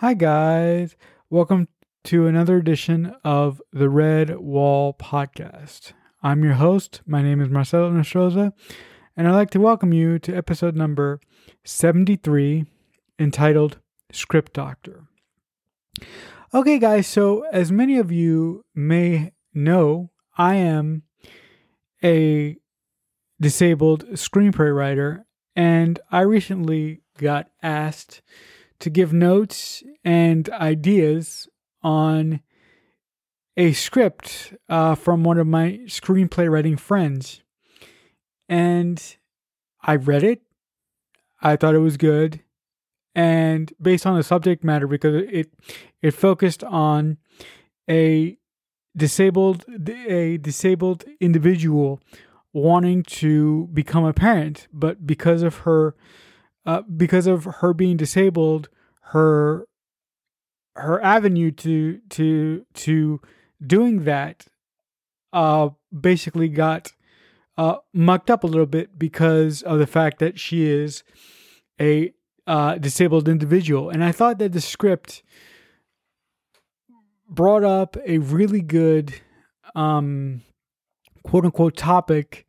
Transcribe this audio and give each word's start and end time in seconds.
Hi, 0.00 0.14
guys. 0.14 0.96
Welcome 1.28 1.68
to 2.04 2.26
another 2.26 2.56
edition 2.56 3.14
of 3.22 3.60
the 3.70 3.88
Redwall 3.88 4.96
Podcast. 4.96 5.92
I'm 6.22 6.42
your 6.42 6.54
host. 6.54 7.02
My 7.04 7.20
name 7.20 7.38
is 7.42 7.50
Marcelo 7.50 7.90
Nostroza, 7.90 8.54
and 9.14 9.28
I'd 9.28 9.34
like 9.34 9.50
to 9.50 9.60
welcome 9.60 9.92
you 9.92 10.18
to 10.20 10.34
episode 10.34 10.74
number 10.74 11.20
73 11.66 12.64
entitled 13.18 13.78
Script 14.10 14.54
Doctor. 14.54 15.04
Okay, 16.54 16.78
guys, 16.78 17.06
so 17.06 17.44
as 17.52 17.70
many 17.70 17.98
of 17.98 18.10
you 18.10 18.64
may 18.74 19.32
know, 19.52 20.12
I 20.38 20.54
am 20.54 21.02
a 22.02 22.56
disabled 23.38 24.06
screenplay 24.12 24.74
writer, 24.74 25.26
and 25.54 26.00
I 26.10 26.22
recently 26.22 27.02
got 27.18 27.50
asked 27.62 28.22
to 28.80 28.90
give 28.90 29.12
notes 29.12 29.82
and 30.04 30.48
ideas 30.50 31.48
on 31.82 32.40
a 33.56 33.72
script 33.72 34.54
uh, 34.68 34.94
from 34.94 35.22
one 35.22 35.38
of 35.38 35.46
my 35.46 35.80
screenplay 35.86 36.50
writing 36.50 36.76
friends. 36.76 37.42
And 38.48 39.16
I 39.82 39.96
read 39.96 40.24
it. 40.24 40.42
I 41.40 41.56
thought 41.56 41.74
it 41.74 41.78
was 41.78 41.96
good. 41.96 42.42
And 43.14 43.72
based 43.80 44.06
on 44.06 44.16
the 44.16 44.22
subject 44.22 44.62
matter, 44.64 44.86
because 44.86 45.24
it 45.30 45.52
it 46.00 46.12
focused 46.12 46.62
on 46.64 47.18
a 47.88 48.38
disabled 48.96 49.64
a 50.08 50.38
disabled 50.38 51.04
individual 51.20 52.00
wanting 52.52 53.02
to 53.02 53.68
become 53.72 54.04
a 54.04 54.12
parent, 54.12 54.68
but 54.72 55.06
because 55.06 55.42
of 55.42 55.58
her 55.58 55.94
uh, 56.70 56.82
because 56.82 57.26
of 57.26 57.44
her 57.44 57.74
being 57.74 57.96
disabled, 57.96 58.68
her 59.12 59.66
her 60.76 61.02
avenue 61.02 61.50
to 61.50 61.98
to 62.10 62.64
to 62.74 63.20
doing 63.66 64.04
that 64.04 64.46
uh 65.32 65.68
basically 65.92 66.48
got 66.48 66.92
uh 67.58 67.76
mucked 67.92 68.30
up 68.30 68.44
a 68.44 68.46
little 68.46 68.66
bit 68.66 68.96
because 68.96 69.62
of 69.62 69.80
the 69.80 69.86
fact 69.86 70.20
that 70.20 70.38
she 70.38 70.64
is 70.64 71.02
a 71.80 72.12
uh 72.46 72.76
disabled 72.76 73.28
individual. 73.28 73.90
And 73.90 74.04
i 74.04 74.12
thought 74.12 74.38
that 74.38 74.52
the 74.52 74.60
script 74.60 75.24
brought 77.28 77.64
up 77.64 77.96
a 78.06 78.18
really 78.18 78.62
good 78.62 79.12
um 79.74 80.42
quote 81.24 81.44
unquote 81.44 81.76
topic 81.76 82.46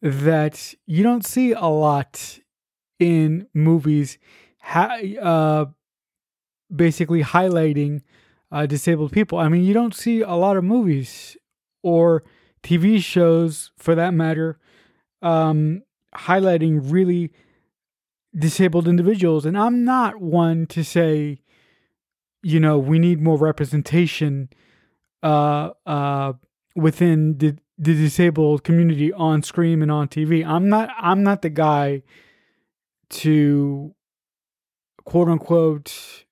that 0.00 0.74
you 0.86 1.02
don't 1.02 1.26
see 1.26 1.52
a 1.52 1.66
lot 1.66 2.40
in 3.02 3.48
movies 3.52 4.18
ha- 4.60 4.98
uh, 5.20 5.64
basically 6.74 7.22
highlighting 7.22 8.02
uh, 8.50 8.66
disabled 8.66 9.12
people. 9.12 9.38
I 9.38 9.48
mean, 9.48 9.64
you 9.64 9.74
don't 9.74 9.94
see 9.94 10.20
a 10.20 10.34
lot 10.34 10.56
of 10.56 10.64
movies 10.64 11.36
or 11.82 12.22
TV 12.62 13.02
shows, 13.02 13.72
for 13.76 13.94
that 13.96 14.14
matter, 14.14 14.58
um, 15.20 15.82
highlighting 16.14 16.80
really 16.92 17.32
disabled 18.36 18.86
individuals. 18.86 19.44
And 19.44 19.58
I'm 19.58 19.84
not 19.84 20.20
one 20.20 20.66
to 20.68 20.84
say, 20.84 21.40
you 22.42 22.60
know, 22.60 22.78
we 22.78 22.98
need 22.98 23.20
more 23.20 23.36
representation 23.36 24.48
uh, 25.22 25.70
uh, 25.86 26.34
within 26.76 27.38
the, 27.38 27.56
the 27.78 27.94
disabled 27.94 28.64
community 28.64 29.12
on 29.12 29.42
screen 29.42 29.82
and 29.82 29.90
on 29.90 30.08
TV. 30.08 30.46
I'm 30.46 30.68
not. 30.68 30.90
I'm 30.98 31.22
not 31.22 31.42
the 31.42 31.50
guy 31.50 32.02
to 33.12 33.94
quote 35.04 35.28
unquote 35.28 36.24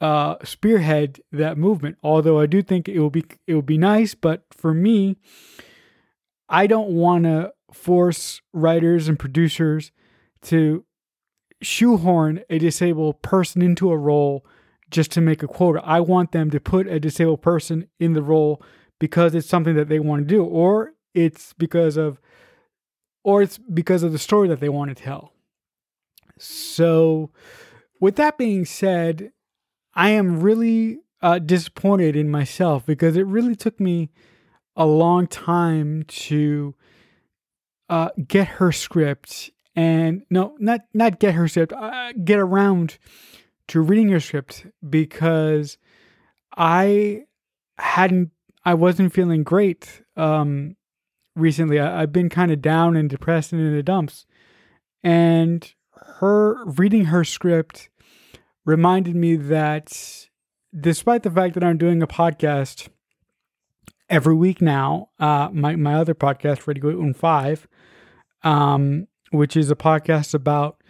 uh, 0.00 0.36
spearhead 0.42 1.20
that 1.30 1.56
movement. 1.56 1.96
Although 2.02 2.40
I 2.40 2.46
do 2.46 2.62
think 2.62 2.88
it 2.88 2.98
will 2.98 3.10
be 3.10 3.24
it 3.46 3.54
will 3.54 3.62
be 3.62 3.78
nice, 3.78 4.14
but 4.14 4.42
for 4.50 4.74
me, 4.74 5.16
I 6.48 6.66
don't 6.66 6.90
want 6.90 7.24
to 7.24 7.52
force 7.72 8.40
writers 8.52 9.08
and 9.08 9.18
producers 9.18 9.92
to 10.42 10.84
shoehorn 11.62 12.42
a 12.50 12.58
disabled 12.58 13.22
person 13.22 13.62
into 13.62 13.90
a 13.90 13.96
role 13.96 14.44
just 14.90 15.10
to 15.12 15.20
make 15.20 15.42
a 15.42 15.48
quota. 15.48 15.80
I 15.84 16.00
want 16.00 16.32
them 16.32 16.50
to 16.50 16.60
put 16.60 16.86
a 16.86 17.00
disabled 17.00 17.40
person 17.40 17.88
in 17.98 18.12
the 18.12 18.22
role 18.22 18.60
because 18.98 19.34
it's 19.34 19.48
something 19.48 19.74
that 19.76 19.88
they 19.88 19.98
want 19.98 20.22
to 20.22 20.26
do, 20.26 20.44
or 20.44 20.94
it's 21.14 21.52
because 21.54 21.96
of, 21.96 22.20
or 23.24 23.42
it's 23.42 23.58
because 23.58 24.02
of 24.02 24.12
the 24.12 24.18
story 24.18 24.48
that 24.48 24.60
they 24.60 24.68
want 24.68 24.94
to 24.96 25.02
tell. 25.02 25.32
So, 26.42 27.30
with 28.00 28.16
that 28.16 28.36
being 28.36 28.64
said, 28.64 29.32
I 29.94 30.10
am 30.10 30.40
really 30.40 30.98
uh, 31.20 31.38
disappointed 31.38 32.16
in 32.16 32.30
myself 32.30 32.84
because 32.84 33.16
it 33.16 33.26
really 33.26 33.54
took 33.54 33.78
me 33.78 34.10
a 34.74 34.84
long 34.84 35.26
time 35.28 36.02
to 36.08 36.74
uh, 37.88 38.08
get 38.26 38.48
her 38.48 38.72
script 38.72 39.50
and 39.76 40.22
no, 40.30 40.56
not 40.58 40.80
not 40.92 41.20
get 41.20 41.34
her 41.34 41.46
script, 41.46 41.72
uh, 41.72 42.12
get 42.24 42.38
around 42.38 42.98
to 43.68 43.80
reading 43.80 44.08
her 44.08 44.20
script 44.20 44.66
because 44.88 45.78
I 46.56 47.26
hadn't, 47.78 48.32
I 48.64 48.74
wasn't 48.74 49.14
feeling 49.14 49.44
great 49.44 50.02
um, 50.16 50.76
recently. 51.36 51.78
I, 51.78 52.00
have 52.00 52.12
been 52.12 52.28
kind 52.28 52.50
of 52.50 52.60
down 52.60 52.96
and 52.96 53.08
depressed 53.08 53.52
and 53.52 53.62
in 53.62 53.74
the 53.74 53.82
dumps, 53.82 54.26
and 55.02 55.72
her 56.16 56.64
reading 56.64 57.06
her 57.06 57.24
script 57.24 57.88
reminded 58.64 59.16
me 59.16 59.36
that 59.36 60.28
despite 60.78 61.22
the 61.22 61.30
fact 61.30 61.54
that 61.54 61.64
I'm 61.64 61.78
doing 61.78 62.02
a 62.02 62.06
podcast 62.06 62.88
every 64.08 64.34
week 64.34 64.60
now, 64.60 65.08
uh, 65.18 65.48
my, 65.52 65.76
my 65.76 65.94
other 65.94 66.14
podcast, 66.14 66.66
Ready 66.66 66.80
Go 66.80 67.12
5, 67.12 67.68
um, 68.42 69.06
which 69.30 69.56
is 69.56 69.70
a 69.70 69.76
podcast 69.76 70.34
about 70.34 70.82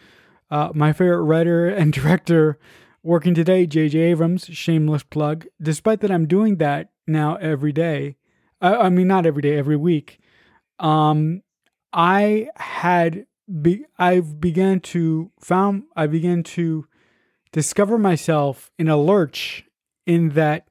uh, 0.50 0.70
my 0.74 0.92
favorite 0.92 1.22
writer 1.22 1.68
and 1.74 1.92
director 1.92 2.58
working 3.02 3.34
today, 3.34 3.66
J.J. 3.66 3.98
Abrams, 3.98 4.44
shameless 4.46 5.02
plug. 5.02 5.46
Despite 5.60 6.00
that 6.00 6.10
I'm 6.10 6.26
doing 6.26 6.56
that 6.58 6.90
now 7.06 7.36
every 7.36 7.72
day, 7.72 8.16
I, 8.60 8.74
I 8.74 8.88
mean, 8.90 9.08
not 9.08 9.26
every 9.26 9.42
day, 9.42 9.56
every 9.56 9.76
week, 9.76 10.18
um, 10.78 11.42
I 11.92 12.48
had 12.56 13.26
be, 13.60 13.84
I've 13.98 14.40
began 14.40 14.80
to 14.80 15.30
found 15.40 15.84
I 15.96 16.06
began 16.06 16.42
to 16.44 16.86
discover 17.52 17.98
myself 17.98 18.70
in 18.78 18.88
a 18.88 18.96
lurch 18.96 19.64
in 20.06 20.30
that 20.30 20.68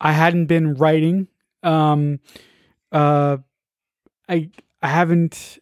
I 0.00 0.12
hadn't 0.12 0.46
been 0.46 0.74
writing. 0.74 1.28
Um, 1.62 2.20
uh, 2.92 3.38
I 4.28 4.50
I 4.82 4.88
haven't 4.88 5.58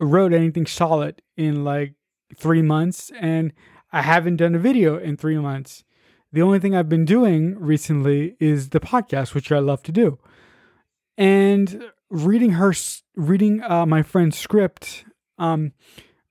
wrote 0.00 0.32
anything 0.32 0.66
solid 0.66 1.22
in 1.36 1.64
like 1.64 1.94
three 2.36 2.62
months, 2.62 3.10
and 3.20 3.52
I 3.92 4.02
haven't 4.02 4.36
done 4.36 4.54
a 4.54 4.58
video 4.58 4.98
in 4.98 5.16
three 5.16 5.38
months. 5.38 5.84
The 6.32 6.42
only 6.42 6.58
thing 6.58 6.74
I've 6.74 6.88
been 6.88 7.04
doing 7.04 7.58
recently 7.58 8.36
is 8.40 8.70
the 8.70 8.80
podcast, 8.80 9.34
which 9.34 9.52
I 9.52 9.58
love 9.58 9.82
to 9.84 9.92
do, 9.92 10.18
and 11.18 11.84
reading 12.08 12.52
her 12.52 12.72
reading 13.16 13.62
uh, 13.62 13.84
my 13.86 14.02
friend's 14.02 14.38
script 14.38 15.04
um, 15.38 15.72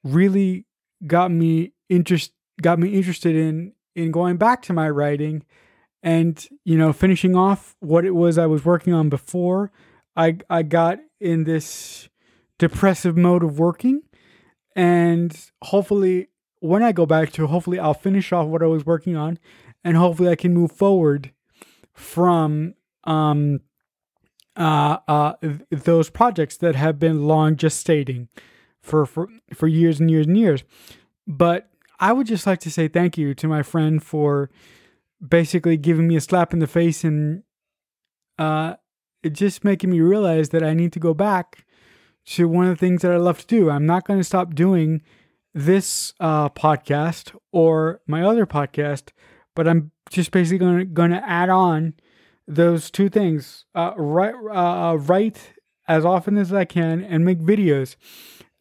really 0.03 0.65
got 1.05 1.31
me 1.31 1.73
interest 1.89 2.31
got 2.61 2.79
me 2.79 2.89
interested 2.89 3.35
in 3.35 3.73
in 3.95 4.11
going 4.11 4.37
back 4.37 4.61
to 4.61 4.73
my 4.73 4.89
writing 4.89 5.43
and 6.03 6.47
you 6.63 6.77
know 6.77 6.93
finishing 6.93 7.35
off 7.35 7.75
what 7.79 8.05
it 8.05 8.11
was 8.11 8.37
I 8.37 8.45
was 8.45 8.65
working 8.65 8.93
on 8.93 9.09
before 9.09 9.71
I 10.15 10.37
I 10.49 10.63
got 10.63 10.99
in 11.19 11.43
this 11.43 12.09
depressive 12.59 13.17
mode 13.17 13.43
of 13.43 13.59
working 13.59 14.01
and 14.75 15.35
hopefully 15.63 16.27
when 16.59 16.83
I 16.83 16.91
go 16.91 17.05
back 17.05 17.31
to 17.33 17.47
hopefully 17.47 17.79
I'll 17.79 17.93
finish 17.93 18.31
off 18.31 18.47
what 18.47 18.63
I 18.63 18.67
was 18.67 18.85
working 18.85 19.15
on 19.15 19.39
and 19.83 19.97
hopefully 19.97 20.29
I 20.29 20.35
can 20.35 20.53
move 20.53 20.71
forward 20.71 21.31
from 21.93 22.75
um 23.03 23.61
uh 24.55 24.97
uh 25.07 25.33
those 25.69 26.09
projects 26.09 26.57
that 26.57 26.75
have 26.75 26.99
been 26.99 27.25
long 27.25 27.55
gestating 27.55 28.27
for, 28.81 29.05
for, 29.05 29.27
for 29.53 29.67
years 29.67 29.99
and 29.99 30.09
years 30.09 30.27
and 30.27 30.37
years. 30.37 30.63
But 31.27 31.69
I 31.99 32.13
would 32.13 32.27
just 32.27 32.47
like 32.47 32.59
to 32.61 32.71
say 32.71 32.87
thank 32.87 33.17
you 33.17 33.33
to 33.35 33.47
my 33.47 33.63
friend 33.63 34.03
for 34.03 34.49
basically 35.25 35.77
giving 35.77 36.07
me 36.07 36.15
a 36.15 36.21
slap 36.21 36.51
in 36.51 36.59
the 36.59 36.67
face 36.67 37.03
and 37.03 37.43
uh, 38.39 38.75
just 39.31 39.63
making 39.63 39.91
me 39.91 40.01
realize 40.01 40.49
that 40.49 40.63
I 40.63 40.73
need 40.73 40.93
to 40.93 40.99
go 40.99 41.13
back 41.13 41.65
to 42.25 42.47
one 42.47 42.65
of 42.65 42.71
the 42.71 42.85
things 42.85 43.01
that 43.03 43.11
I 43.11 43.17
love 43.17 43.39
to 43.39 43.47
do. 43.47 43.69
I'm 43.69 43.85
not 43.85 44.05
going 44.05 44.19
to 44.19 44.23
stop 44.23 44.55
doing 44.55 45.01
this 45.53 46.13
uh, 46.19 46.49
podcast 46.49 47.35
or 47.51 48.01
my 48.07 48.23
other 48.23 48.45
podcast, 48.45 49.11
but 49.55 49.67
I'm 49.67 49.91
just 50.09 50.31
basically 50.31 50.85
going 50.85 51.11
to 51.11 51.29
add 51.29 51.49
on 51.49 51.93
those 52.47 52.89
two 52.89 53.09
things: 53.09 53.65
uh, 53.75 53.93
write, 53.95 54.33
uh, 54.51 54.97
write 54.97 55.53
as 55.87 56.05
often 56.05 56.37
as 56.37 56.53
I 56.53 56.65
can 56.65 57.03
and 57.03 57.25
make 57.25 57.39
videos 57.39 57.95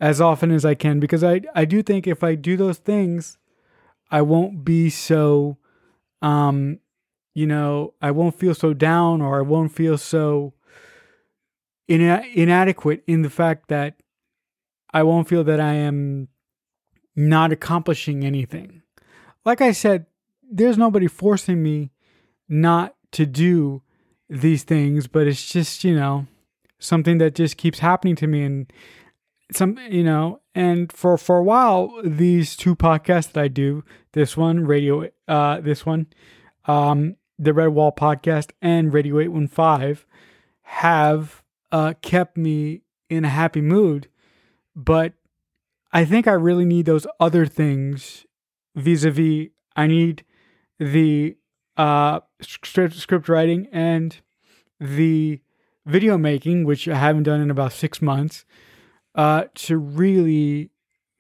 as 0.00 0.20
often 0.20 0.50
as 0.50 0.64
I 0.64 0.74
can 0.74 0.98
because 1.00 1.22
I 1.22 1.42
I 1.54 1.64
do 1.64 1.82
think 1.82 2.06
if 2.06 2.24
I 2.24 2.34
do 2.34 2.56
those 2.56 2.78
things, 2.78 3.38
I 4.10 4.22
won't 4.22 4.64
be 4.64 4.90
so 4.90 5.58
um, 6.22 6.80
you 7.34 7.46
know, 7.46 7.94
I 8.02 8.10
won't 8.10 8.38
feel 8.38 8.54
so 8.54 8.74
down 8.74 9.22
or 9.22 9.38
I 9.38 9.42
won't 9.42 9.72
feel 9.72 9.96
so 9.96 10.54
ina- 11.88 12.24
inadequate 12.34 13.02
in 13.06 13.22
the 13.22 13.30
fact 13.30 13.68
that 13.68 13.96
I 14.92 15.02
won't 15.02 15.28
feel 15.28 15.44
that 15.44 15.60
I 15.60 15.74
am 15.74 16.28
not 17.14 17.52
accomplishing 17.52 18.24
anything. 18.24 18.82
Like 19.44 19.60
I 19.60 19.72
said, 19.72 20.06
there's 20.50 20.76
nobody 20.76 21.06
forcing 21.06 21.62
me 21.62 21.92
not 22.48 22.96
to 23.12 23.24
do 23.24 23.82
these 24.28 24.64
things, 24.64 25.06
but 25.06 25.26
it's 25.26 25.50
just, 25.50 25.84
you 25.84 25.94
know, 25.94 26.26
something 26.78 27.18
that 27.18 27.34
just 27.34 27.56
keeps 27.56 27.78
happening 27.78 28.16
to 28.16 28.26
me 28.26 28.42
and 28.42 28.72
some 29.52 29.78
you 29.90 30.04
know 30.04 30.40
and 30.54 30.92
for 30.92 31.16
for 31.16 31.38
a 31.38 31.42
while 31.42 31.92
these 32.04 32.56
two 32.56 32.74
podcasts 32.74 33.32
that 33.32 33.42
i 33.42 33.48
do 33.48 33.84
this 34.12 34.36
one 34.36 34.64
radio 34.64 35.08
uh 35.28 35.60
this 35.60 35.84
one 35.84 36.06
um 36.66 37.16
the 37.38 37.52
redwall 37.52 37.94
podcast 37.94 38.50
and 38.60 38.92
radio 38.92 39.18
815 39.18 40.04
have 40.62 41.42
uh 41.72 41.94
kept 42.02 42.36
me 42.36 42.82
in 43.08 43.24
a 43.24 43.28
happy 43.28 43.60
mood 43.60 44.08
but 44.76 45.14
i 45.92 46.04
think 46.04 46.26
i 46.26 46.32
really 46.32 46.64
need 46.64 46.86
those 46.86 47.06
other 47.18 47.46
things 47.46 48.26
vis-a-vis 48.74 49.48
i 49.76 49.86
need 49.86 50.24
the 50.78 51.36
uh 51.76 52.20
script, 52.40 52.94
script 52.94 53.28
writing 53.28 53.68
and 53.72 54.20
the 54.78 55.40
video 55.86 56.16
making 56.16 56.64
which 56.64 56.86
i 56.86 56.96
haven't 56.96 57.24
done 57.24 57.40
in 57.40 57.50
about 57.50 57.72
six 57.72 58.00
months 58.00 58.44
uh, 59.14 59.44
to 59.54 59.76
really 59.78 60.70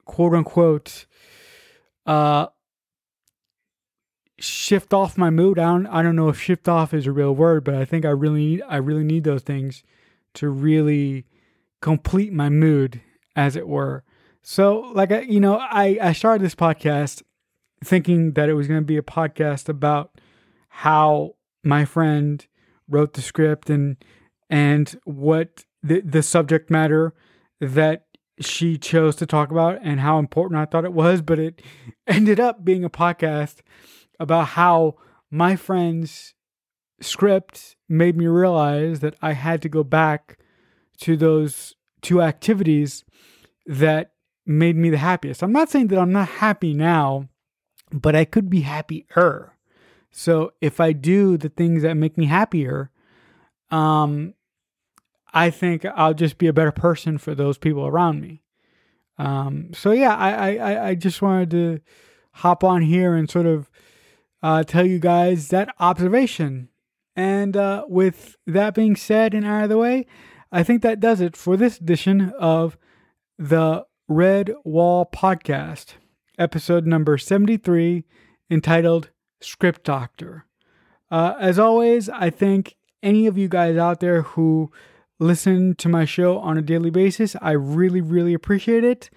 quote 0.04 0.34
unquote 0.34 1.06
uh, 2.06 2.46
shift 4.38 4.92
off 4.92 5.18
my 5.18 5.30
mood. 5.30 5.58
I 5.58 5.64
don't 5.64 5.86
I 5.86 6.02
don't 6.02 6.16
know 6.16 6.28
if 6.28 6.40
shift 6.40 6.68
off 6.68 6.94
is 6.94 7.06
a 7.06 7.12
real 7.12 7.34
word, 7.34 7.64
but 7.64 7.74
I 7.74 7.84
think 7.84 8.04
I 8.04 8.10
really 8.10 8.46
need 8.46 8.62
I 8.68 8.76
really 8.76 9.04
need 9.04 9.24
those 9.24 9.42
things 9.42 9.82
to 10.34 10.48
really 10.48 11.26
complete 11.80 12.32
my 12.32 12.48
mood, 12.48 13.00
as 13.36 13.56
it 13.56 13.68
were. 13.68 14.04
So 14.42 14.90
like 14.94 15.12
I 15.12 15.20
you 15.20 15.40
know, 15.40 15.58
I, 15.58 15.98
I 16.00 16.12
started 16.12 16.44
this 16.44 16.54
podcast 16.54 17.22
thinking 17.84 18.32
that 18.32 18.48
it 18.48 18.54
was 18.54 18.66
gonna 18.66 18.82
be 18.82 18.96
a 18.96 19.02
podcast 19.02 19.68
about 19.68 20.20
how 20.68 21.34
my 21.62 21.84
friend 21.84 22.46
wrote 22.88 23.14
the 23.14 23.22
script 23.22 23.70
and 23.70 23.96
and 24.48 24.98
what 25.04 25.64
the 25.82 26.00
the 26.00 26.22
subject 26.22 26.70
matter 26.70 27.14
that 27.60 28.06
she 28.40 28.78
chose 28.78 29.16
to 29.16 29.26
talk 29.26 29.50
about 29.50 29.78
and 29.82 30.00
how 30.00 30.18
important 30.18 30.58
I 30.60 30.64
thought 30.64 30.84
it 30.84 30.92
was, 30.92 31.22
but 31.22 31.38
it 31.38 31.62
ended 32.06 32.40
up 32.40 32.64
being 32.64 32.84
a 32.84 32.90
podcast 32.90 33.56
about 34.18 34.48
how 34.48 34.96
my 35.30 35.56
friend's 35.56 36.34
script 37.00 37.76
made 37.88 38.16
me 38.16 38.26
realize 38.26 39.00
that 39.00 39.14
I 39.22 39.32
had 39.32 39.62
to 39.62 39.68
go 39.68 39.84
back 39.84 40.38
to 40.98 41.16
those 41.16 41.74
two 42.02 42.20
activities 42.20 43.04
that 43.66 44.12
made 44.46 44.76
me 44.76 44.90
the 44.90 44.98
happiest. 44.98 45.42
I'm 45.42 45.52
not 45.52 45.70
saying 45.70 45.88
that 45.88 45.98
I'm 45.98 46.12
not 46.12 46.28
happy 46.28 46.74
now, 46.74 47.28
but 47.92 48.16
I 48.16 48.24
could 48.24 48.50
be 48.50 48.62
happier. 48.62 49.52
So 50.10 50.52
if 50.60 50.80
I 50.80 50.92
do 50.92 51.36
the 51.36 51.48
things 51.48 51.82
that 51.82 51.94
make 51.94 52.18
me 52.18 52.26
happier, 52.26 52.90
um, 53.70 54.34
I 55.32 55.50
think 55.50 55.84
I'll 55.84 56.14
just 56.14 56.38
be 56.38 56.46
a 56.46 56.52
better 56.52 56.72
person 56.72 57.18
for 57.18 57.34
those 57.34 57.58
people 57.58 57.86
around 57.86 58.20
me. 58.20 58.42
Um, 59.18 59.72
so 59.74 59.92
yeah, 59.92 60.16
I, 60.16 60.56
I, 60.56 60.88
I 60.88 60.94
just 60.94 61.20
wanted 61.20 61.50
to 61.50 61.80
hop 62.32 62.64
on 62.64 62.82
here 62.82 63.14
and 63.14 63.28
sort 63.28 63.46
of 63.46 63.70
uh, 64.42 64.62
tell 64.64 64.86
you 64.86 64.98
guys 64.98 65.48
that 65.48 65.74
observation. 65.78 66.68
And 67.14 67.56
uh, 67.56 67.84
with 67.86 68.36
that 68.46 68.74
being 68.74 68.96
said 68.96 69.34
and 69.34 69.44
out 69.44 69.64
of 69.64 69.68
the 69.68 69.78
way, 69.78 70.06
I 70.50 70.62
think 70.62 70.82
that 70.82 71.00
does 71.00 71.20
it 71.20 71.36
for 71.36 71.56
this 71.56 71.78
edition 71.78 72.32
of 72.38 72.78
the 73.38 73.84
Red 74.08 74.52
Wall 74.64 75.08
Podcast, 75.12 75.94
episode 76.38 76.86
number 76.86 77.18
73, 77.18 78.04
entitled 78.50 79.10
Script 79.40 79.84
Doctor. 79.84 80.46
Uh, 81.10 81.34
as 81.38 81.58
always, 81.58 82.08
I 82.08 82.30
thank 82.30 82.76
any 83.02 83.26
of 83.26 83.36
you 83.36 83.48
guys 83.48 83.76
out 83.76 84.00
there 84.00 84.22
who 84.22 84.72
listen 85.20 85.76
to 85.76 85.88
my 85.88 86.04
show 86.04 86.38
on 86.38 86.58
a 86.58 86.62
daily 86.62 86.90
basis. 86.90 87.36
I 87.40 87.52
really, 87.52 88.00
really 88.00 88.34
appreciate 88.34 88.82
it. 88.82 89.10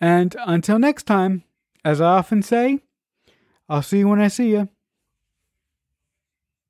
And 0.00 0.34
until 0.46 0.78
next 0.78 1.02
time, 1.02 1.42
as 1.84 2.00
I 2.00 2.16
often 2.16 2.42
say, 2.42 2.78
I'll 3.68 3.82
see 3.82 3.98
you 3.98 4.08
when 4.08 4.20
I 4.20 4.28
see 4.28 4.52
you. 4.52 4.68